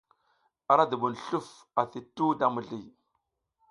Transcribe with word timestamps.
Ara 0.71 0.85
dubun 0.91 1.15
sluf 1.25 1.49
ati 1.81 1.99
tuhu 2.15 2.37
da 2.39 2.47
mizliy. 2.55 2.85